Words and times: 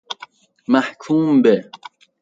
محکوم 0.71 1.41
به 1.41 1.69